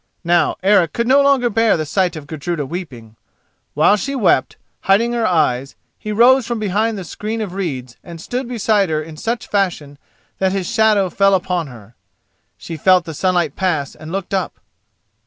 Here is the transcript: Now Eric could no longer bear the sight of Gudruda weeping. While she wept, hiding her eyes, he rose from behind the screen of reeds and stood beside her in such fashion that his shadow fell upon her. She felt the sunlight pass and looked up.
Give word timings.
Now 0.23 0.55
Eric 0.63 0.93
could 0.93 1.05
no 1.07 1.21
longer 1.21 1.47
bear 1.47 1.77
the 1.77 1.85
sight 1.85 2.15
of 2.15 2.25
Gudruda 2.25 2.65
weeping. 2.65 3.17
While 3.75 3.97
she 3.97 4.15
wept, 4.15 4.57
hiding 4.79 5.13
her 5.13 5.27
eyes, 5.27 5.75
he 5.99 6.11
rose 6.11 6.47
from 6.47 6.57
behind 6.57 6.97
the 6.97 7.03
screen 7.03 7.39
of 7.39 7.53
reeds 7.53 7.97
and 8.03 8.19
stood 8.19 8.47
beside 8.47 8.89
her 8.89 9.03
in 9.03 9.15
such 9.15 9.45
fashion 9.45 9.99
that 10.39 10.53
his 10.53 10.65
shadow 10.67 11.11
fell 11.11 11.35
upon 11.35 11.67
her. 11.67 11.93
She 12.57 12.77
felt 12.77 13.05
the 13.05 13.13
sunlight 13.13 13.55
pass 13.55 13.93
and 13.93 14.11
looked 14.11 14.33
up. 14.33 14.59